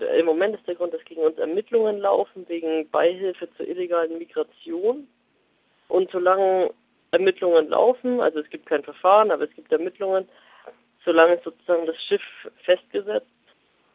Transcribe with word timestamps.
Im 0.00 0.26
Moment 0.26 0.54
ist 0.54 0.66
der 0.66 0.74
Grund, 0.74 0.92
dass 0.94 1.04
gegen 1.04 1.22
uns 1.22 1.38
Ermittlungen 1.38 1.98
laufen 1.98 2.48
wegen 2.48 2.88
Beihilfe 2.90 3.48
zur 3.56 3.66
illegalen 3.66 4.18
Migration. 4.18 5.06
Und 5.88 6.10
solange 6.10 6.70
Ermittlungen 7.12 7.68
laufen, 7.68 8.20
also 8.20 8.40
es 8.40 8.50
gibt 8.50 8.66
kein 8.66 8.82
Verfahren, 8.82 9.30
aber 9.30 9.44
es 9.44 9.54
gibt 9.54 9.72
Ermittlungen, 9.72 10.28
solange 11.04 11.34
ist 11.34 11.44
sozusagen 11.44 11.86
das 11.86 11.96
Schiff 12.02 12.22
festgesetzt, 12.64 13.26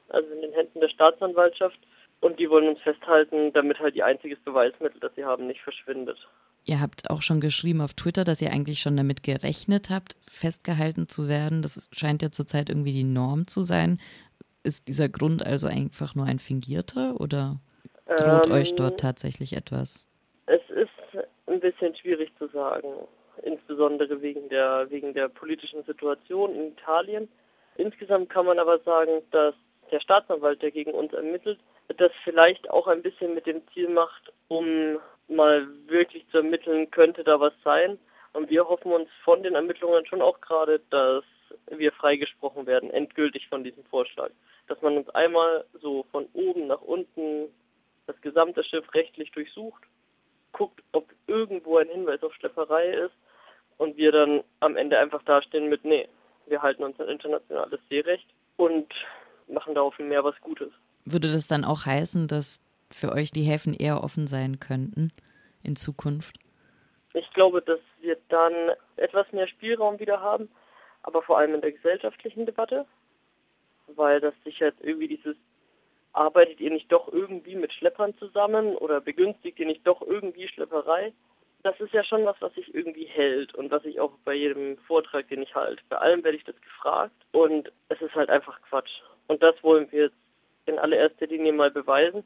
also 0.09 0.29
in 0.33 0.41
den 0.41 0.53
Händen 0.53 0.79
der 0.79 0.89
Staatsanwaltschaft. 0.89 1.79
Und 2.21 2.39
die 2.39 2.49
wollen 2.49 2.69
uns 2.69 2.79
festhalten, 2.81 3.51
damit 3.53 3.79
halt 3.79 3.95
ihr 3.95 4.05
einziges 4.05 4.39
Beweismittel, 4.39 4.99
das 4.99 5.13
sie 5.15 5.25
haben, 5.25 5.47
nicht 5.47 5.61
verschwindet. 5.61 6.17
Ihr 6.65 6.79
habt 6.79 7.09
auch 7.09 7.23
schon 7.23 7.41
geschrieben 7.41 7.81
auf 7.81 7.95
Twitter, 7.95 8.23
dass 8.23 8.41
ihr 8.41 8.51
eigentlich 8.51 8.79
schon 8.79 8.95
damit 8.95 9.23
gerechnet 9.23 9.89
habt, 9.89 10.15
festgehalten 10.29 11.07
zu 11.07 11.27
werden. 11.27 11.63
Das 11.63 11.89
scheint 11.91 12.21
ja 12.21 12.29
zurzeit 12.29 12.69
irgendwie 12.69 12.93
die 12.93 13.03
Norm 13.03 13.47
zu 13.47 13.63
sein. 13.63 13.99
Ist 14.63 14.87
dieser 14.87 15.09
Grund 15.09 15.45
also 15.45 15.67
einfach 15.67 16.15
nur 16.15 16.25
ein 16.25 16.39
fingierter 16.39 17.19
oder 17.19 17.59
droht 18.05 18.47
ähm, 18.47 18.51
euch 18.51 18.75
dort 18.75 18.99
tatsächlich 18.99 19.53
etwas? 19.53 20.07
Es 20.45 20.61
ist 20.69 21.25
ein 21.47 21.59
bisschen 21.59 21.95
schwierig 21.95 22.31
zu 22.37 22.47
sagen, 22.47 22.87
insbesondere 23.43 24.21
wegen 24.21 24.49
der, 24.49 24.87
wegen 24.89 25.13
der 25.13 25.29
politischen 25.29 25.83
Situation 25.83 26.53
in 26.55 26.67
Italien. 26.73 27.27
Insgesamt 27.75 28.29
kann 28.29 28.45
man 28.45 28.59
aber 28.59 28.79
sagen, 28.79 29.21
dass 29.31 29.55
der 29.91 29.99
Staatsanwalt, 29.99 30.61
der 30.61 30.71
gegen 30.71 30.91
uns 30.91 31.13
ermittelt, 31.13 31.59
das 31.97 32.11
vielleicht 32.23 32.69
auch 32.69 32.87
ein 32.87 33.01
bisschen 33.01 33.33
mit 33.33 33.45
dem 33.45 33.61
Ziel 33.73 33.89
macht, 33.89 34.31
um 34.47 34.97
mal 35.27 35.67
wirklich 35.87 36.25
zu 36.29 36.37
ermitteln, 36.37 36.89
könnte 36.91 37.23
da 37.23 37.39
was 37.39 37.53
sein. 37.63 37.97
Und 38.33 38.49
wir 38.49 38.67
hoffen 38.67 38.91
uns 38.91 39.09
von 39.23 39.43
den 39.43 39.55
Ermittlungen 39.55 40.05
schon 40.05 40.21
auch 40.21 40.39
gerade, 40.39 40.79
dass 40.89 41.23
wir 41.67 41.91
freigesprochen 41.91 42.65
werden, 42.65 42.89
endgültig 42.91 43.47
von 43.47 43.63
diesem 43.63 43.83
Vorschlag. 43.85 44.31
Dass 44.67 44.81
man 44.81 44.97
uns 44.97 45.09
einmal 45.09 45.65
so 45.81 46.05
von 46.11 46.27
oben 46.33 46.67
nach 46.67 46.81
unten 46.81 47.47
das 48.07 48.19
gesamte 48.21 48.63
Schiff 48.63 48.93
rechtlich 48.93 49.31
durchsucht, 49.31 49.83
guckt, 50.51 50.81
ob 50.91 51.07
irgendwo 51.27 51.77
ein 51.77 51.87
Hinweis 51.87 52.21
auf 52.23 52.33
Schlepperei 52.35 52.87
ist 52.87 53.15
und 53.77 53.97
wir 53.97 54.11
dann 54.11 54.43
am 54.59 54.75
Ende 54.75 54.97
einfach 54.97 55.23
dastehen 55.23 55.69
mit, 55.69 55.85
nee, 55.85 56.07
wir 56.47 56.61
halten 56.61 56.83
uns 56.83 56.99
an 56.99 57.09
internationales 57.09 57.79
Seerecht 57.89 58.27
und 58.57 58.93
machen 59.47 59.75
daraufhin 59.75 60.09
mehr 60.09 60.23
was 60.23 60.39
Gutes. 60.41 60.71
Würde 61.05 61.31
das 61.31 61.47
dann 61.47 61.63
auch 61.63 61.85
heißen, 61.85 62.27
dass 62.27 62.61
für 62.91 63.11
euch 63.11 63.31
die 63.31 63.43
Häfen 63.43 63.73
eher 63.73 64.03
offen 64.03 64.27
sein 64.27 64.59
könnten 64.59 65.11
in 65.63 65.75
Zukunft? 65.75 66.37
Ich 67.13 67.29
glaube, 67.33 67.61
dass 67.61 67.79
wir 68.01 68.17
dann 68.29 68.53
etwas 68.95 69.31
mehr 69.31 69.47
Spielraum 69.47 69.99
wieder 69.99 70.21
haben, 70.21 70.49
aber 71.03 71.21
vor 71.21 71.37
allem 71.37 71.55
in 71.55 71.61
der 71.61 71.71
gesellschaftlichen 71.71 72.45
Debatte, 72.45 72.85
weil 73.87 74.19
das 74.19 74.33
sich 74.43 74.59
jetzt 74.59 74.81
irgendwie 74.81 75.07
dieses 75.07 75.35
arbeitet 76.13 76.59
ihr 76.59 76.71
nicht 76.71 76.91
doch 76.91 77.11
irgendwie 77.11 77.55
mit 77.55 77.71
Schleppern 77.71 78.17
zusammen 78.17 78.75
oder 78.75 78.99
begünstigt 78.99 79.59
ihr 79.59 79.65
nicht 79.65 79.87
doch 79.87 80.01
irgendwie 80.01 80.47
Schlepperei? 80.47 81.13
Das 81.63 81.79
ist 81.79 81.93
ja 81.93 82.03
schon 82.03 82.25
was, 82.25 82.35
was 82.41 82.53
sich 82.53 82.73
irgendwie 82.73 83.05
hält 83.05 83.55
und 83.55 83.71
was 83.71 83.85
ich 83.85 83.99
auch 83.99 84.11
bei 84.25 84.33
jedem 84.33 84.77
Vortrag, 84.79 85.29
den 85.29 85.43
ich 85.43 85.55
halte. 85.55 85.81
Bei 85.89 85.97
allem 85.97 86.23
werde 86.23 86.37
ich 86.37 86.43
das 86.43 86.59
gefragt 86.61 87.15
und 87.31 87.71
es 87.89 88.01
ist 88.01 88.15
halt 88.15 88.29
einfach 88.29 88.59
Quatsch. 88.63 89.01
Und 89.27 89.41
das 89.41 89.55
wollen 89.63 89.89
wir 89.91 90.05
jetzt 90.05 90.15
in 90.65 90.79
allererster 90.79 91.27
Linie 91.27 91.53
mal 91.53 91.71
beweisen 91.71 92.23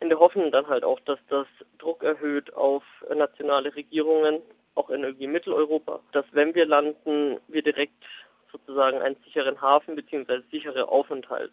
in 0.00 0.08
der 0.10 0.18
Hoffnung 0.18 0.52
dann 0.52 0.66
halt 0.66 0.84
auch, 0.84 1.00
dass 1.00 1.18
das 1.28 1.46
Druck 1.78 2.02
erhöht 2.02 2.52
auf 2.54 2.84
nationale 3.14 3.74
Regierungen, 3.74 4.42
auch 4.74 4.90
in 4.90 5.04
irgendwie 5.04 5.26
Mitteleuropa, 5.26 6.00
dass 6.12 6.26
wenn 6.32 6.54
wir 6.54 6.66
landen, 6.66 7.38
wir 7.48 7.62
direkt 7.62 7.93
sozusagen 8.84 9.02
einen 9.02 9.16
sicheren 9.24 9.60
Hafen 9.60 9.96
bzw. 9.96 10.42
sichere 10.50 10.88
Aufenthalt 10.88 11.52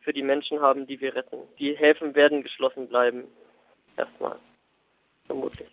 für 0.00 0.12
die 0.12 0.22
Menschen 0.22 0.60
haben, 0.60 0.86
die 0.86 1.00
wir 1.00 1.14
retten. 1.14 1.38
Die 1.58 1.76
Häfen 1.76 2.14
werden 2.14 2.42
geschlossen 2.42 2.88
bleiben. 2.88 3.24
Erstmal. 3.96 4.38
Vermutlich. 5.26 5.68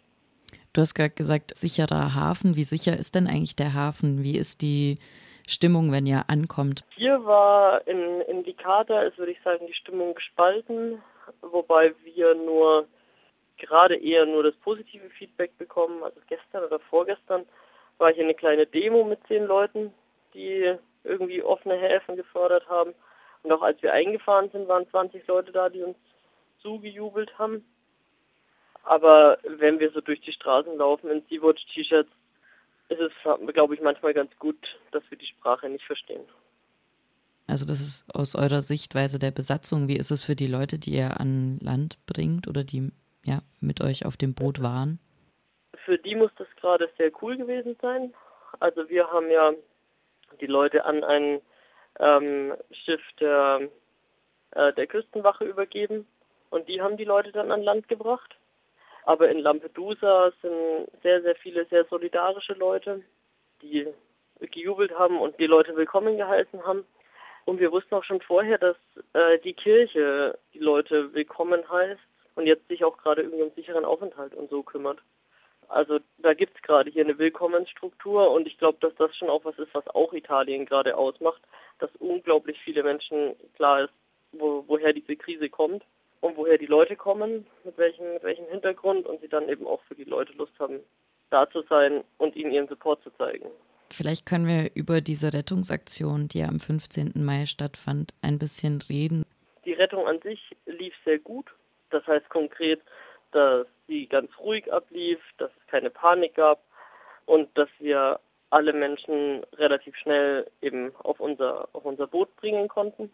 Du 0.73 0.81
hast 0.81 0.95
gerade 0.95 1.11
gesagt, 1.11 1.55
sicherer 1.55 2.15
Hafen. 2.15 2.55
Wie 2.55 2.63
sicher 2.63 2.97
ist 2.97 3.13
denn 3.13 3.27
eigentlich 3.27 3.55
der 3.55 3.73
Hafen? 3.73 4.23
Wie 4.23 4.37
ist 4.37 4.61
die 4.63 4.97
Stimmung, 5.47 5.91
wenn 5.91 6.07
ihr 6.07 6.23
ankommt? 6.29 6.83
Hier 6.95 7.23
war 7.25 7.85
in, 7.87 8.21
in 8.21 8.43
Licata, 8.43 9.03
ist 9.03 9.17
würde 9.17 9.33
ich 9.33 9.41
sagen, 9.43 9.67
die 9.67 9.73
Stimmung 9.73 10.15
gespalten 10.15 10.99
wobei 11.41 11.93
wir 12.03 12.35
nur 12.35 12.87
gerade 13.57 13.95
eher 13.95 14.25
nur 14.25 14.43
das 14.43 14.55
positive 14.55 15.09
Feedback 15.11 15.57
bekommen. 15.57 16.03
Also 16.03 16.19
gestern 16.27 16.63
oder 16.63 16.79
vorgestern 16.79 17.45
war 17.97 18.11
hier 18.11 18.23
eine 18.23 18.33
kleine 18.33 18.65
Demo 18.65 19.03
mit 19.03 19.19
zehn 19.27 19.45
Leuten, 19.45 19.93
die 20.33 20.77
irgendwie 21.03 21.43
offene 21.43 21.75
Häfen 21.75 22.15
gefördert 22.15 22.67
haben. 22.69 22.93
Und 23.43 23.51
auch 23.51 23.61
als 23.61 23.81
wir 23.81 23.93
eingefahren 23.93 24.49
sind, 24.51 24.67
waren 24.67 24.89
20 24.89 25.27
Leute 25.27 25.51
da, 25.51 25.69
die 25.69 25.83
uns 25.83 25.97
zugejubelt 26.61 27.37
haben. 27.37 27.65
Aber 28.83 29.37
wenn 29.43 29.79
wir 29.79 29.91
so 29.91 30.01
durch 30.01 30.21
die 30.21 30.33
Straßen 30.33 30.77
laufen 30.77 31.09
in 31.09 31.23
Sea-Watch-T-Shirts, 31.29 32.09
ist 32.89 32.99
es, 32.99 33.11
glaube 33.53 33.75
ich, 33.75 33.81
manchmal 33.81 34.13
ganz 34.13 34.31
gut, 34.39 34.57
dass 34.91 35.03
wir 35.09 35.17
die 35.17 35.25
Sprache 35.25 35.69
nicht 35.69 35.85
verstehen. 35.85 36.23
Also 37.47 37.65
das 37.65 37.81
ist 37.81 38.05
aus 38.13 38.35
eurer 38.35 38.61
Sichtweise 38.61 39.19
der 39.19 39.31
Besatzung. 39.31 39.87
Wie 39.87 39.97
ist 39.97 40.11
es 40.11 40.23
für 40.23 40.35
die 40.35 40.47
Leute, 40.47 40.79
die 40.79 40.91
ihr 40.91 41.19
an 41.19 41.59
Land 41.61 41.97
bringt 42.05 42.47
oder 42.47 42.63
die 42.63 42.91
ja 43.23 43.41
mit 43.59 43.81
euch 43.81 44.05
auf 44.05 44.17
dem 44.17 44.33
Boot 44.33 44.61
waren? 44.61 44.99
Für 45.85 45.97
die 45.97 46.15
muss 46.15 46.31
das 46.37 46.47
gerade 46.57 46.89
sehr 46.97 47.11
cool 47.21 47.37
gewesen 47.37 47.75
sein. 47.81 48.13
Also 48.59 48.87
wir 48.89 49.07
haben 49.07 49.29
ja 49.29 49.53
die 50.41 50.47
Leute 50.47 50.85
an 50.85 51.03
ein 51.03 51.41
ähm, 51.99 52.53
Schiff 52.71 53.01
der, 53.19 53.69
äh, 54.51 54.73
der 54.73 54.87
Küstenwache 54.87 55.45
übergeben 55.45 56.07
und 56.49 56.67
die 56.67 56.81
haben 56.81 56.97
die 56.97 57.05
Leute 57.05 57.31
dann 57.31 57.51
an 57.51 57.63
Land 57.63 57.87
gebracht. 57.87 58.35
Aber 59.05 59.29
in 59.29 59.39
Lampedusa 59.39 60.31
sind 60.41 60.87
sehr, 61.01 61.21
sehr 61.21 61.35
viele 61.35 61.65
sehr 61.65 61.85
solidarische 61.85 62.53
Leute, 62.53 63.01
die 63.61 63.87
gejubelt 64.39 64.97
haben 64.97 65.19
und 65.19 65.37
die 65.39 65.47
Leute 65.47 65.75
willkommen 65.75 66.17
geheißen 66.17 66.65
haben. 66.65 66.85
Und 67.45 67.59
wir 67.59 67.71
wussten 67.71 67.95
auch 67.95 68.03
schon 68.03 68.21
vorher, 68.21 68.57
dass 68.57 68.77
äh, 69.13 69.39
die 69.39 69.53
Kirche 69.53 70.37
die 70.53 70.59
Leute 70.59 71.13
willkommen 71.13 71.69
heißt 71.69 71.99
und 72.35 72.47
jetzt 72.47 72.67
sich 72.69 72.83
auch 72.85 72.97
gerade 72.97 73.21
irgendwie 73.21 73.43
um 73.43 73.51
sicheren 73.51 73.83
Aufenthalt 73.83 74.33
und 74.33 74.49
so 74.49 74.63
kümmert. 74.63 74.99
Also 75.73 75.99
da 76.19 76.35
gibt 76.35 76.55
es 76.55 76.61
gerade 76.61 76.91
hier 76.91 77.03
eine 77.03 77.17
Willkommensstruktur 77.17 78.29
und 78.29 78.45
ich 78.45 78.59
glaube, 78.59 78.77
dass 78.79 78.93
das 78.95 79.15
schon 79.17 79.31
auch 79.31 79.43
was 79.43 79.57
ist, 79.57 79.73
was 79.73 79.87
auch 79.87 80.13
Italien 80.13 80.67
gerade 80.67 80.95
ausmacht, 80.95 81.41
dass 81.79 81.89
unglaublich 81.95 82.59
viele 82.63 82.83
Menschen 82.83 83.35
klar 83.55 83.85
ist, 83.85 83.93
wo, 84.33 84.63
woher 84.67 84.93
diese 84.93 85.15
Krise 85.15 85.49
kommt 85.49 85.83
und 86.21 86.37
woher 86.37 86.59
die 86.59 86.67
Leute 86.67 86.95
kommen, 86.95 87.47
mit 87.63 87.75
welchem, 87.79 88.13
mit 88.13 88.23
welchem 88.23 88.45
Hintergrund 88.49 89.07
und 89.07 89.19
sie 89.21 89.27
dann 89.27 89.49
eben 89.49 89.65
auch 89.65 89.81
für 89.87 89.95
die 89.95 90.03
Leute 90.03 90.33
Lust 90.33 90.53
haben, 90.59 90.79
da 91.31 91.49
zu 91.49 91.63
sein 91.63 92.03
und 92.19 92.35
ihnen 92.35 92.51
ihren 92.51 92.67
Support 92.67 93.01
zu 93.01 93.09
zeigen. 93.17 93.47
Vielleicht 93.89 94.27
können 94.27 94.45
wir 94.45 94.69
über 94.75 95.01
diese 95.01 95.33
Rettungsaktion, 95.33 96.27
die 96.27 96.39
ja 96.39 96.49
am 96.49 96.59
15. 96.59 97.13
Mai 97.15 97.47
stattfand, 97.47 98.13
ein 98.21 98.37
bisschen 98.37 98.79
reden. 98.87 99.25
Die 99.65 99.73
Rettung 99.73 100.05
an 100.05 100.21
sich 100.21 100.39
lief 100.67 100.93
sehr 101.03 101.17
gut. 101.17 101.47
Das 101.89 102.05
heißt 102.05 102.29
konkret, 102.29 102.79
dass 103.31 103.65
sie 103.87 104.07
ganz 104.07 104.29
ruhig 104.39 104.71
ablief, 104.71 105.19
dass 105.37 105.51
es 105.59 105.67
keine 105.67 105.89
Panik 105.89 106.35
gab 106.35 106.59
und 107.25 107.55
dass 107.57 107.69
wir 107.79 108.19
alle 108.49 108.73
Menschen 108.73 109.43
relativ 109.53 109.95
schnell 109.97 110.49
eben 110.61 110.93
auf 110.97 111.19
unser, 111.19 111.67
auf 111.73 111.85
unser 111.85 112.07
Boot 112.07 112.35
bringen 112.35 112.67
konnten. 112.67 113.11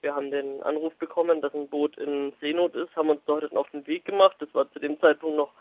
Wir 0.00 0.14
haben 0.14 0.30
den 0.30 0.62
Anruf 0.62 0.94
bekommen, 0.96 1.40
dass 1.40 1.54
ein 1.54 1.68
Boot 1.68 1.96
in 1.96 2.32
Seenot 2.40 2.74
ist, 2.74 2.94
haben 2.96 3.10
uns 3.10 3.22
dort 3.26 3.50
auf 3.56 3.70
den 3.70 3.86
Weg 3.86 4.04
gemacht. 4.04 4.36
Das 4.40 4.52
war 4.52 4.70
zu 4.72 4.78
dem 4.78 5.00
Zeitpunkt 5.00 5.36
noch 5.36 5.52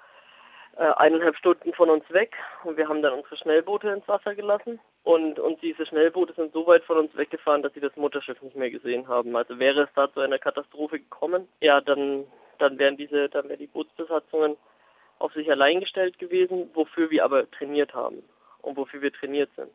äh, 0.78 0.92
eineinhalb 0.98 1.38
Stunden 1.38 1.74
von 1.74 1.90
uns 1.90 2.04
weg 2.12 2.36
und 2.64 2.76
wir 2.78 2.90
haben 2.90 3.02
dann 3.02 3.14
unsere 3.14 3.38
Schnellboote 3.38 3.90
ins 3.90 4.08
Wasser 4.08 4.36
gelassen 4.36 4.80
und, 5.04 5.40
und 5.40 5.62
diese 5.62 5.86
Schnellboote 5.86 6.34
sind 6.34 6.52
so 6.52 6.68
weit 6.68 6.84
von 6.84 6.98
uns 6.98 7.16
weggefahren, 7.16 7.62
dass 7.62 7.74
sie 7.74 7.80
das 7.80 7.96
Mutterschiff 7.96 8.42
nicht 8.42 8.56
mehr 8.56 8.72
gesehen 8.72 9.08
haben. 9.08 9.36
Also 9.36 9.58
wäre 9.60 9.84
es 9.84 9.90
da 9.96 10.12
zu 10.12 10.20
einer 10.20 10.40
Katastrophe 10.40 11.00
gekommen, 11.00 11.48
ja, 11.62 11.80
dann, 11.80 12.26
dann 12.60 12.78
wären 12.80 12.98
diese, 12.98 13.30
dann 13.30 13.50
wären 13.50 13.60
die 13.60 13.68
Bootsbesatzungen 13.68 14.58
auf 15.20 15.34
sich 15.34 15.50
allein 15.50 15.80
gestellt 15.80 16.20
gewesen, 16.20 16.70
wofür 16.74 17.10
wir 17.10 17.24
aber 17.24 17.50
trainiert 17.52 17.94
haben 17.94 18.24
und 18.62 18.78
wofür 18.78 19.02
wir 19.02 19.14
trainiert 19.14 19.50
sind. 19.56 19.72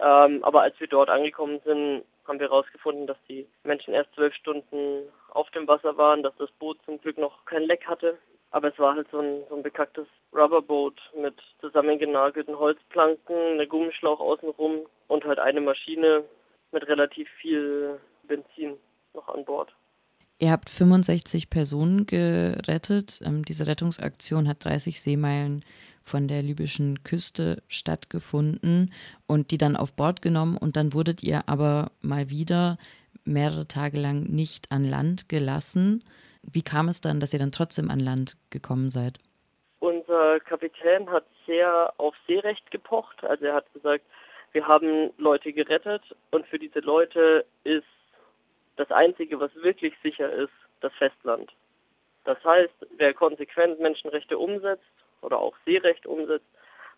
Ähm, 0.00 0.44
aber 0.44 0.62
als 0.62 0.78
wir 0.78 0.86
dort 0.86 1.08
angekommen 1.08 1.60
sind, 1.64 2.04
haben 2.26 2.38
wir 2.38 2.48
herausgefunden, 2.48 3.06
dass 3.06 3.16
die 3.28 3.46
Menschen 3.64 3.94
erst 3.94 4.14
zwölf 4.14 4.34
Stunden 4.34 5.08
auf 5.30 5.50
dem 5.50 5.66
Wasser 5.66 5.96
waren, 5.96 6.22
dass 6.22 6.36
das 6.36 6.50
Boot 6.52 6.78
zum 6.84 7.00
Glück 7.00 7.18
noch 7.18 7.44
kein 7.46 7.62
Leck 7.62 7.86
hatte, 7.86 8.18
aber 8.50 8.68
es 8.68 8.78
war 8.78 8.94
halt 8.94 9.08
so 9.10 9.18
ein, 9.18 9.44
so 9.48 9.56
ein 9.56 9.62
bekacktes 9.62 10.06
Rubberboot 10.32 11.00
mit 11.16 11.34
zusammengenagelten 11.60 12.58
Holzplanken, 12.58 13.34
einer 13.34 13.66
Gummischlauch 13.66 14.20
außenrum 14.20 14.86
und 15.08 15.24
halt 15.24 15.38
eine 15.38 15.60
Maschine 15.60 16.24
mit 16.70 16.86
relativ 16.86 17.28
viel 17.40 17.98
Benzin 18.24 18.78
noch 19.14 19.28
an 19.28 19.44
Bord. 19.44 19.72
Ihr 20.40 20.52
habt 20.52 20.70
65 20.70 21.50
Personen 21.50 22.06
gerettet. 22.06 23.20
Ähm, 23.24 23.44
diese 23.44 23.66
Rettungsaktion 23.66 24.46
hat 24.46 24.64
30 24.64 25.00
Seemeilen 25.00 25.64
von 26.04 26.28
der 26.28 26.42
libyschen 26.42 27.02
Küste 27.02 27.62
stattgefunden 27.66 28.92
und 29.26 29.50
die 29.50 29.58
dann 29.58 29.76
auf 29.76 29.94
Bord 29.94 30.22
genommen. 30.22 30.56
Und 30.56 30.76
dann 30.76 30.94
wurdet 30.94 31.24
ihr 31.24 31.48
aber 31.48 31.90
mal 32.02 32.30
wieder 32.30 32.78
mehrere 33.24 33.66
Tage 33.66 33.98
lang 33.98 34.22
nicht 34.24 34.70
an 34.70 34.84
Land 34.84 35.28
gelassen. 35.28 36.04
Wie 36.42 36.62
kam 36.62 36.88
es 36.88 37.00
dann, 37.00 37.18
dass 37.18 37.32
ihr 37.32 37.40
dann 37.40 37.52
trotzdem 37.52 37.90
an 37.90 38.00
Land 38.00 38.36
gekommen 38.50 38.90
seid? 38.90 39.18
Unser 39.80 40.38
Kapitän 40.40 41.10
hat 41.10 41.24
sehr 41.46 41.92
auf 41.98 42.14
Seerecht 42.28 42.70
gepocht. 42.70 43.22
Also 43.24 43.44
er 43.44 43.54
hat 43.54 43.72
gesagt, 43.74 44.04
wir 44.52 44.66
haben 44.66 45.10
Leute 45.18 45.52
gerettet 45.52 46.02
und 46.30 46.46
für 46.46 46.58
diese 46.58 46.80
Leute 46.80 47.44
ist 47.64 47.84
das 48.78 48.90
Einzige, 48.90 49.40
was 49.40 49.54
wirklich 49.56 49.94
sicher 50.02 50.32
ist, 50.32 50.52
das 50.80 50.92
Festland. 50.94 51.52
Das 52.24 52.42
heißt, 52.44 52.86
wer 52.96 53.14
konsequent 53.14 53.80
Menschenrechte 53.80 54.38
umsetzt 54.38 54.84
oder 55.22 55.38
auch 55.38 55.54
Seerecht 55.64 56.06
umsetzt, 56.06 56.46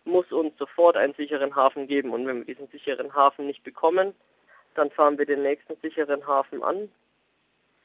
muss 0.03 0.31
uns 0.31 0.57
sofort 0.57 0.97
einen 0.97 1.13
sicheren 1.13 1.55
Hafen 1.55 1.87
geben. 1.87 2.11
Und 2.11 2.25
wenn 2.27 2.37
wir 2.37 2.45
diesen 2.45 2.67
sicheren 2.67 3.13
Hafen 3.13 3.47
nicht 3.47 3.63
bekommen, 3.63 4.13
dann 4.75 4.91
fahren 4.91 5.17
wir 5.17 5.25
den 5.25 5.43
nächsten 5.43 5.75
sicheren 5.77 6.25
Hafen 6.25 6.63
an. 6.63 6.89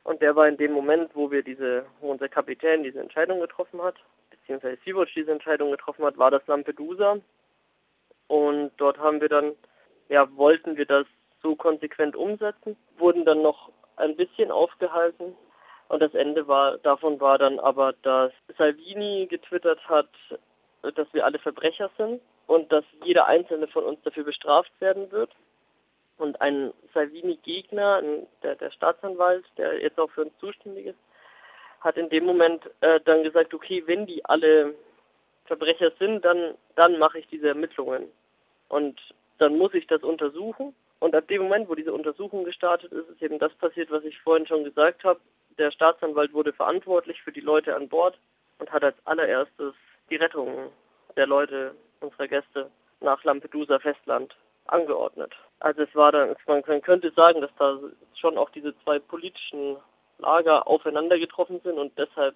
Und 0.04 0.22
der 0.22 0.36
war 0.36 0.46
in 0.48 0.56
dem 0.56 0.72
Moment, 0.72 1.10
wo 1.14 1.30
wir 1.30 1.42
diese, 1.42 1.84
wo 2.00 2.10
unser 2.10 2.28
Kapitän 2.28 2.84
diese 2.84 3.00
Entscheidung 3.00 3.40
getroffen 3.40 3.82
hat, 3.82 3.96
beziehungsweise 4.30 4.78
Sea-Watch 4.84 5.14
diese 5.14 5.32
Entscheidung 5.32 5.70
getroffen 5.70 6.04
hat, 6.04 6.16
war 6.16 6.30
das 6.30 6.46
Lampedusa. 6.46 7.18
Und 8.28 8.70
dort 8.76 8.98
haben 8.98 9.20
wir 9.20 9.28
dann, 9.28 9.52
ja, 10.08 10.28
wollten 10.36 10.76
wir 10.76 10.86
das 10.86 11.06
so 11.42 11.56
konsequent 11.56 12.16
umsetzen, 12.16 12.76
wurden 12.98 13.24
dann 13.24 13.42
noch 13.42 13.70
ein 13.96 14.16
bisschen 14.16 14.50
aufgehalten. 14.50 15.34
Und 15.88 16.00
das 16.00 16.14
Ende 16.14 16.48
war, 16.48 16.78
davon 16.78 17.20
war 17.20 17.38
dann 17.38 17.58
aber, 17.58 17.92
dass 18.02 18.32
Salvini 18.58 19.26
getwittert 19.28 19.80
hat, 19.88 20.08
dass 20.82 21.12
wir 21.12 21.24
alle 21.24 21.38
Verbrecher 21.38 21.90
sind 21.96 22.20
und 22.46 22.70
dass 22.72 22.84
jeder 23.04 23.26
einzelne 23.26 23.68
von 23.68 23.84
uns 23.84 24.00
dafür 24.02 24.24
bestraft 24.24 24.72
werden 24.80 25.10
wird. 25.12 25.30
Und 26.18 26.40
ein 26.40 26.72
Salvini-Gegner, 26.94 28.02
der, 28.42 28.56
der 28.56 28.70
Staatsanwalt, 28.70 29.44
der 29.58 29.80
jetzt 29.80 29.98
auch 29.98 30.10
für 30.10 30.22
uns 30.22 30.32
zuständig 30.38 30.86
ist, 30.86 30.98
hat 31.80 31.96
in 31.96 32.08
dem 32.08 32.24
Moment 32.24 32.62
äh, 32.80 33.00
dann 33.04 33.22
gesagt, 33.22 33.52
okay, 33.52 33.82
wenn 33.86 34.06
die 34.06 34.24
alle 34.24 34.74
Verbrecher 35.44 35.92
sind, 35.98 36.24
dann, 36.24 36.54
dann 36.74 36.98
mache 36.98 37.18
ich 37.18 37.26
diese 37.28 37.48
Ermittlungen. 37.48 38.10
Und 38.68 38.98
dann 39.38 39.56
muss 39.58 39.74
ich 39.74 39.86
das 39.86 40.02
untersuchen. 40.02 40.74
Und 41.06 41.14
ab 41.14 41.28
dem 41.28 41.42
Moment, 41.42 41.68
wo 41.68 41.76
diese 41.76 41.92
Untersuchung 41.92 42.42
gestartet 42.42 42.90
ist, 42.90 43.08
ist 43.08 43.22
eben 43.22 43.38
das 43.38 43.54
passiert, 43.54 43.92
was 43.92 44.02
ich 44.02 44.18
vorhin 44.22 44.44
schon 44.44 44.64
gesagt 44.64 45.04
habe. 45.04 45.20
Der 45.56 45.70
Staatsanwalt 45.70 46.32
wurde 46.32 46.52
verantwortlich 46.52 47.22
für 47.22 47.30
die 47.30 47.38
Leute 47.38 47.76
an 47.76 47.88
Bord 47.88 48.18
und 48.58 48.72
hat 48.72 48.82
als 48.82 48.96
allererstes 49.04 49.72
die 50.10 50.16
Rettung 50.16 50.72
der 51.16 51.28
Leute, 51.28 51.76
unserer 52.00 52.26
Gäste, 52.26 52.72
nach 53.00 53.22
Lampedusa 53.22 53.78
Festland 53.78 54.34
angeordnet. 54.66 55.32
Also 55.60 55.82
es 55.82 55.94
war 55.94 56.10
dann, 56.10 56.34
man 56.48 56.82
könnte 56.82 57.12
sagen, 57.12 57.40
dass 57.40 57.52
da 57.56 57.78
schon 58.16 58.36
auch 58.36 58.50
diese 58.50 58.76
zwei 58.82 58.98
politischen 58.98 59.76
Lager 60.18 60.66
aufeinander 60.66 61.20
getroffen 61.20 61.60
sind 61.62 61.78
und 61.78 61.96
deshalb 61.96 62.34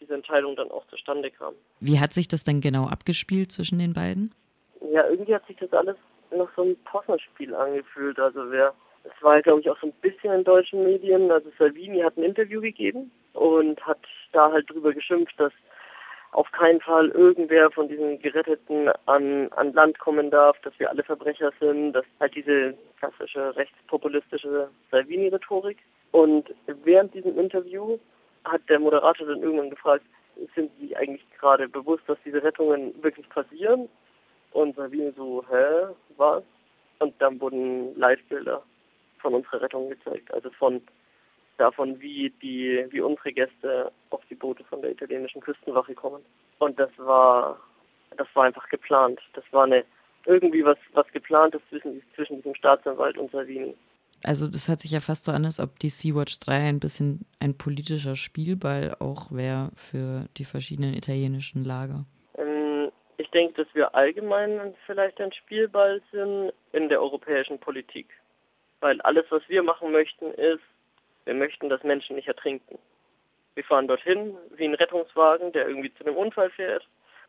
diese 0.00 0.14
Entscheidung 0.14 0.56
dann 0.56 0.72
auch 0.72 0.84
zustande 0.88 1.30
kam. 1.30 1.54
Wie 1.78 2.00
hat 2.00 2.12
sich 2.12 2.26
das 2.26 2.42
dann 2.42 2.60
genau 2.60 2.88
abgespielt 2.88 3.52
zwischen 3.52 3.78
den 3.78 3.92
beiden? 3.92 4.34
Ja, 4.80 5.06
irgendwie 5.08 5.36
hat 5.36 5.46
sich 5.46 5.58
das 5.58 5.72
alles 5.72 5.96
noch 6.32 6.50
so 6.56 6.62
ein 6.62 6.76
Possenspiel 6.84 7.54
angefühlt. 7.54 8.18
Also 8.18 8.50
wer, 8.50 8.74
es 9.04 9.22
war, 9.22 9.40
glaube 9.42 9.60
ich, 9.60 9.70
auch 9.70 9.78
so 9.80 9.88
ein 9.88 9.92
bisschen 10.00 10.32
in 10.32 10.44
deutschen 10.44 10.84
Medien. 10.84 11.30
Also 11.30 11.50
Salvini 11.58 12.00
hat 12.00 12.16
ein 12.16 12.24
Interview 12.24 12.60
gegeben 12.60 13.10
und 13.34 13.84
hat 13.86 14.00
da 14.32 14.50
halt 14.52 14.68
drüber 14.70 14.92
geschimpft, 14.92 15.34
dass 15.38 15.52
auf 16.32 16.50
keinen 16.52 16.80
Fall 16.80 17.08
irgendwer 17.08 17.70
von 17.70 17.88
diesen 17.88 18.20
Geretteten 18.20 18.88
an, 19.06 19.48
an 19.52 19.72
Land 19.72 19.98
kommen 19.98 20.30
darf, 20.30 20.60
dass 20.60 20.72
wir 20.78 20.88
alle 20.88 21.02
Verbrecher 21.02 21.50
sind, 21.58 21.92
dass 21.92 22.04
halt 22.20 22.34
diese 22.36 22.74
klassische 22.98 23.56
rechtspopulistische 23.56 24.68
Salvini-Rhetorik. 24.90 25.78
Und 26.12 26.54
während 26.84 27.14
diesem 27.14 27.38
Interview 27.38 27.98
hat 28.44 28.62
der 28.68 28.78
Moderator 28.78 29.26
dann 29.26 29.42
irgendwann 29.42 29.70
gefragt, 29.70 30.04
sind 30.54 30.70
Sie 30.80 30.96
eigentlich 30.96 31.24
gerade 31.38 31.68
bewusst, 31.68 32.04
dass 32.06 32.18
diese 32.24 32.42
Rettungen 32.42 32.94
wirklich 33.02 33.28
passieren? 33.28 33.88
Und 34.52 34.74
Salvini 34.76 35.12
so, 35.16 35.44
hä, 35.50 35.92
was? 36.20 36.44
Und 37.00 37.14
dann 37.20 37.40
wurden 37.40 37.98
Live-Bilder 37.98 38.62
von 39.18 39.34
unserer 39.34 39.62
Rettung 39.62 39.88
gezeigt, 39.88 40.32
also 40.32 40.50
von 40.50 40.80
davon, 41.60 42.00
wie 42.00 42.30
die, 42.42 42.86
wie 42.90 43.00
unsere 43.00 43.32
Gäste 43.32 43.92
auf 44.10 44.22
die 44.30 44.34
Boote 44.34 44.64
von 44.64 44.80
der 44.80 44.92
italienischen 44.92 45.40
Küstenwache 45.42 45.94
kommen. 45.94 46.22
Und 46.58 46.78
das 46.78 46.90
war, 46.96 47.58
das 48.16 48.26
war 48.34 48.44
einfach 48.44 48.68
geplant. 48.68 49.20
Das 49.34 49.44
war 49.50 49.64
eine 49.64 49.84
irgendwie 50.26 50.64
was, 50.64 50.78
was 50.92 51.06
geplantes 51.12 51.60
zwischen, 51.68 52.02
zwischen 52.14 52.36
diesem 52.36 52.54
Staatsanwalt 52.54 53.18
und 53.18 53.30
Salvini. 53.30 53.74
Also 54.22 54.48
das 54.48 54.68
hört 54.68 54.80
sich 54.80 54.90
ja 54.90 55.00
fast 55.00 55.24
so 55.24 55.32
an, 55.32 55.44
als 55.44 55.60
ob 55.60 55.78
die 55.78 55.88
Sea-Watch 55.88 56.40
3 56.40 56.68
ein 56.68 56.80
bisschen 56.80 57.24
ein 57.38 57.56
politischer 57.56 58.16
Spielball 58.16 58.96
auch 58.98 59.32
wäre 59.32 59.70
für 59.76 60.26
die 60.36 60.44
verschiedenen 60.44 60.94
italienischen 60.94 61.64
Lager. 61.64 62.04
Ich 63.30 63.32
denke, 63.32 63.62
dass 63.62 63.72
wir 63.76 63.94
allgemein 63.94 64.74
vielleicht 64.86 65.20
ein 65.20 65.32
Spielball 65.32 66.02
sind 66.10 66.52
in 66.72 66.88
der 66.88 67.00
europäischen 67.00 67.60
Politik. 67.60 68.08
Weil 68.80 69.00
alles, 69.02 69.24
was 69.30 69.48
wir 69.48 69.62
machen 69.62 69.92
möchten, 69.92 70.32
ist, 70.32 70.64
wir 71.26 71.34
möchten, 71.34 71.68
dass 71.68 71.84
Menschen 71.84 72.16
nicht 72.16 72.26
ertrinken. 72.26 72.76
Wir 73.54 73.62
fahren 73.62 73.86
dorthin 73.86 74.36
wie 74.56 74.64
ein 74.64 74.74
Rettungswagen, 74.74 75.52
der 75.52 75.68
irgendwie 75.68 75.94
zu 75.94 76.04
einem 76.04 76.16
Unfall 76.16 76.50
fährt, 76.50 76.84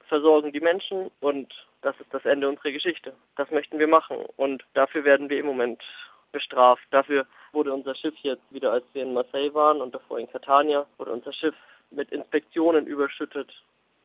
versorgen 0.07 0.51
die 0.51 0.59
Menschen 0.59 1.11
und 1.19 1.53
das 1.83 1.95
ist 1.99 2.11
das 2.11 2.25
Ende 2.25 2.49
unserer 2.49 2.71
Geschichte. 2.71 3.13
Das 3.35 3.51
möchten 3.51 3.77
wir 3.77 3.87
machen 3.87 4.25
und 4.37 4.65
dafür 4.73 5.03
werden 5.03 5.29
wir 5.29 5.37
im 5.37 5.45
Moment 5.45 5.83
bestraft. 6.31 6.81
Dafür 6.89 7.27
wurde 7.51 7.71
unser 7.71 7.93
Schiff 7.93 8.15
jetzt 8.23 8.51
wieder, 8.51 8.71
als 8.71 8.85
wir 8.93 9.03
in 9.03 9.13
Marseille 9.13 9.53
waren 9.53 9.81
und 9.81 9.93
davor 9.93 10.17
in 10.17 10.31
Catania, 10.31 10.87
wurde 10.97 11.11
unser 11.11 11.31
Schiff 11.31 11.55
mit 11.91 12.11
Inspektionen 12.11 12.87
überschüttet, 12.87 13.53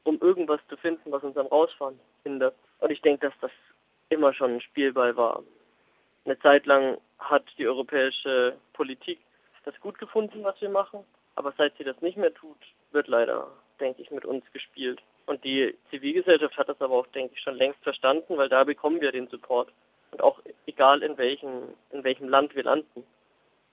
um 0.06 0.20
irgendwas 0.20 0.61
zu 0.69 0.76
finden, 0.76 1.12
was 1.12 1.23
uns 1.23 1.37
am 1.37 1.47
Rausfahren 1.47 1.99
hindert. 2.23 2.55
Und 2.81 2.91
ich 2.91 3.03
denke, 3.03 3.26
dass 3.26 3.38
das 3.41 3.50
immer 4.08 4.32
schon 4.32 4.55
ein 4.55 4.61
Spielball 4.61 5.17
war. 5.17 5.43
Eine 6.25 6.38
Zeit 6.41 6.67
lang 6.67 6.99
hat 7.19 7.44
die 7.58 7.67
europäische 7.67 8.56
Politik 8.73 9.19
das 9.64 9.79
gut 9.81 9.99
gefunden, 9.99 10.44
was 10.44 10.61
wir 10.61 10.70
machen. 10.70 11.00
Aber 11.35 11.53
seit 11.58 11.76
sie 11.76 11.85
das 11.85 12.00
nicht 12.00 12.17
mehr 12.17 12.32
tut, 12.32 12.56
wird 12.93 13.08
leider, 13.08 13.49
denke 13.79 14.00
ich, 14.00 14.11
mit 14.11 14.25
uns 14.25 14.44
gespielt. 14.53 15.03
Und 15.26 15.44
die 15.44 15.76
Zivilgesellschaft 15.91 16.56
hat 16.56 16.69
das 16.69 16.81
aber 16.81 16.94
auch, 16.94 17.06
denke 17.09 17.35
ich, 17.35 17.41
schon 17.43 17.56
längst 17.56 17.82
verstanden, 17.82 18.38
weil 18.38 18.49
da 18.49 18.64
bekommen 18.64 19.00
wir 19.00 19.12
den 19.12 19.29
Support. 19.29 19.70
Und 20.12 20.23
auch 20.23 20.41
egal 20.67 21.02
in 21.02 21.19
welchem, 21.19 21.75
in 21.91 22.05
welchem 22.05 22.29
Land 22.29 22.55
wir 22.55 22.62
landen, 22.62 23.05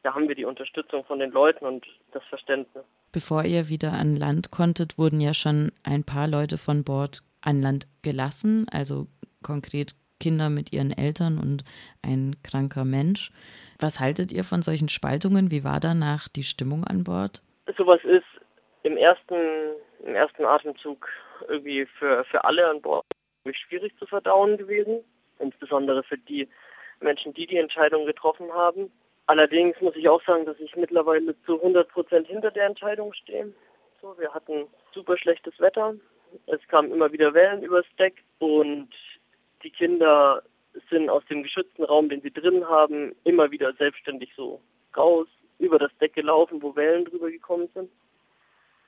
da 0.02 0.14
haben 0.14 0.28
wir 0.28 0.36
die 0.36 0.46
Unterstützung 0.46 1.06
von 1.06 1.20
den 1.20 1.32
Leuten 1.32 1.66
und 1.66 1.88
das 2.12 2.24
Verständnis. 2.26 2.84
Bevor 3.14 3.44
ihr 3.44 3.70
wieder 3.70 3.94
an 3.94 4.16
Land 4.16 4.50
konntet, 4.50 4.98
wurden 4.98 5.22
ja 5.22 5.36
schon 5.36 5.72
ein 5.84 6.04
paar 6.04 6.28
Leute 6.28 6.58
von 6.58 6.84
Bord 6.84 7.22
an 7.42 7.62
Land 7.62 7.86
gelassen, 8.02 8.66
also 8.72 9.06
konkret 9.44 9.94
Kinder 10.20 10.50
mit 10.50 10.74
ihren 10.74 10.92
Eltern 10.92 11.38
und 11.38 11.64
ein 12.02 12.36
kranker 12.44 12.86
Mensch. 12.86 13.32
Was 13.80 14.00
haltet 14.00 14.32
ihr 14.32 14.44
von 14.44 14.64
solchen 14.64 14.90
Spaltungen? 14.90 15.52
Wie 15.52 15.64
war 15.64 15.80
danach 15.80 16.28
die 16.28 16.42
Stimmung 16.42 16.86
an 16.86 17.04
Bord? 17.04 17.44
Sowas 17.78 18.02
ist 18.04 18.26
im 18.82 18.98
ersten, 18.98 19.36
im 20.04 20.16
ersten 20.16 20.46
Atemzug 20.46 21.08
irgendwie 21.48 21.86
für, 22.00 22.24
für 22.26 22.44
alle 22.44 22.68
an 22.68 22.82
Bord 22.82 23.06
schwierig 23.68 23.96
zu 24.00 24.08
verdauen 24.08 24.58
gewesen, 24.58 25.04
insbesondere 25.38 26.02
für 26.02 26.18
die 26.18 26.48
Menschen, 27.00 27.34
die 27.36 27.46
die 27.46 27.58
Entscheidung 27.58 28.08
getroffen 28.08 28.52
haben. 28.54 28.92
Allerdings 29.26 29.80
muss 29.80 29.96
ich 29.96 30.10
auch 30.10 30.22
sagen, 30.24 30.46
dass 30.46 30.60
ich 30.60 30.76
mittlerweile 30.76 31.40
zu 31.44 31.56
100 31.56 31.88
Prozent 31.90 32.28
hinter 32.28 32.52
der 32.52 32.66
Entscheidung 32.66 33.14
stehe. 33.14 33.54
So, 34.02 34.18
wir 34.18 34.34
hatten 34.34 34.68
super 34.94 35.18
schlechtes 35.18 35.58
Wetter. 35.60 35.96
Es 36.48 36.60
kamen 36.68 36.92
immer 36.92 37.12
wieder 37.12 37.34
Wellen 37.34 37.64
übers 37.64 37.86
Deck 37.98 38.24
und 38.40 38.90
die 39.64 39.70
Kinder 39.70 40.44
sind 40.90 41.10
aus 41.10 41.24
dem 41.30 41.44
geschützten 41.44 41.84
Raum, 41.84 42.10
den 42.10 42.22
sie 42.22 42.32
drin 42.32 42.68
haben, 42.68 43.16
immer 43.24 43.52
wieder 43.52 43.74
selbstständig 43.74 44.34
so 44.36 44.60
raus, 44.98 45.28
über 45.60 45.80
das 45.80 45.96
Deck 46.02 46.14
gelaufen, 46.14 46.62
wo 46.62 46.76
Wellen 46.76 47.06
drüber 47.06 47.30
gekommen 47.30 47.70
sind. 47.74 47.90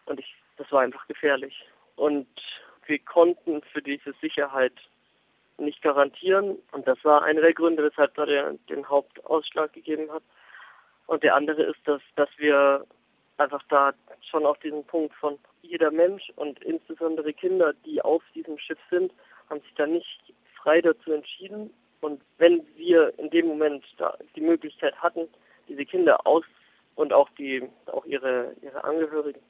Und 0.05 0.19
ich, 0.19 0.35
das 0.57 0.71
war 0.71 0.81
einfach 0.81 1.07
gefährlich. 1.07 1.65
Und 1.95 2.27
wir 2.87 2.99
konnten 2.99 3.61
für 3.71 3.81
diese 3.81 4.13
Sicherheit 4.21 4.73
nicht 5.57 5.81
garantieren. 5.81 6.57
Und 6.71 6.87
das 6.87 7.03
war 7.03 7.23
einer 7.23 7.41
der 7.41 7.53
Gründe, 7.53 7.83
weshalb 7.83 8.13
da 8.15 8.25
den 8.25 8.89
Hauptausschlag 8.89 9.73
gegeben 9.73 10.11
hat. 10.11 10.23
Und 11.07 11.23
der 11.23 11.35
andere 11.35 11.63
ist, 11.63 11.79
dass, 11.85 12.01
dass 12.15 12.29
wir 12.37 12.85
einfach 13.37 13.63
da 13.69 13.93
schon 14.29 14.45
auf 14.45 14.57
diesen 14.59 14.83
Punkt 14.85 15.13
von 15.15 15.37
jeder 15.61 15.91
Mensch 15.91 16.31
und 16.35 16.61
insbesondere 16.63 17.33
Kinder, 17.33 17.73
die 17.85 18.01
auf 18.01 18.23
diesem 18.33 18.57
Schiff 18.57 18.79
sind, 18.89 19.11
haben 19.49 19.61
sich 19.61 19.73
da 19.75 19.85
nicht 19.85 20.33
frei 20.55 20.81
dazu 20.81 21.11
entschieden. 21.11 21.71
Und 22.01 22.21
wenn 22.37 22.65
wir 22.75 23.17
in 23.17 23.29
dem 23.29 23.47
Moment 23.47 23.83
da 23.97 24.17
die 24.35 24.41
Möglichkeit 24.41 24.95
hatten, 25.01 25.27
diese 25.67 25.85
Kinder 25.85 26.25
aus 26.25 26.45
und 26.95 27.13
auch 27.13 27.29
die 27.37 27.67
auch 27.87 28.05
ihre 28.05 28.53
ihre 28.61 28.83
Angehörigen 28.83 29.41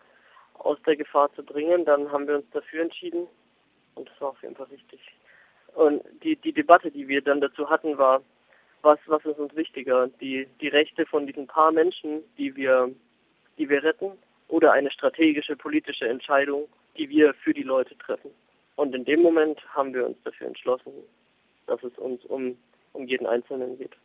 aus 0.56 0.78
der 0.86 0.96
Gefahr 0.96 1.34
zu 1.34 1.44
bringen, 1.44 1.86
dann 1.86 2.12
haben 2.12 2.28
wir 2.28 2.36
uns 2.36 2.50
dafür 2.52 2.82
entschieden 2.82 3.28
und 3.96 4.10
das 4.10 4.22
war 4.22 4.30
auf 4.30 4.42
jeden 4.42 4.56
Fall 4.56 4.68
richtig. 4.68 5.00
Und 5.76 6.02
die 6.24 6.36
die 6.38 6.54
Debatte, 6.54 6.90
die 6.90 7.08
wir 7.08 7.22
dann 7.22 7.42
dazu 7.42 7.70
hatten, 7.70 7.98
war 7.98 8.22
was, 8.86 9.00
was 9.08 9.26
ist 9.26 9.40
uns 9.40 9.56
wichtiger? 9.56 10.08
Die, 10.22 10.48
die 10.62 10.68
Rechte 10.68 11.06
von 11.06 11.26
diesen 11.26 11.48
paar 11.48 11.72
Menschen, 11.72 12.22
die 12.38 12.56
wir, 12.56 12.92
die 13.58 13.68
wir 13.68 13.84
retten, 13.84 14.12
oder 14.48 14.72
eine 14.74 14.92
strategische 14.92 15.56
politische 15.56 16.08
Entscheidung, 16.08 16.68
die 16.96 17.10
wir 17.10 17.34
für 17.34 17.54
die 17.54 17.64
Leute 17.64 17.98
treffen? 17.98 18.30
Und 18.76 18.94
in 18.94 19.04
dem 19.04 19.22
Moment 19.22 19.60
haben 19.74 19.94
wir 19.94 20.06
uns 20.06 20.18
dafür 20.24 20.48
entschlossen, 20.48 20.94
dass 21.66 21.84
es 21.84 21.98
uns 21.98 22.24
um, 22.26 22.58
um 22.94 23.08
jeden 23.08 23.26
Einzelnen 23.26 23.78
geht. 23.78 23.96